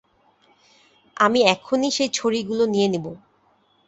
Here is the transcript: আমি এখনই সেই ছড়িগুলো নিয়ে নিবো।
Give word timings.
আমি 1.17 1.39
এখনই 1.45 1.91
সেই 1.91 2.09
ছড়িগুলো 2.09 2.63
নিয়ে 2.65 2.87
নিবো। 2.87 3.11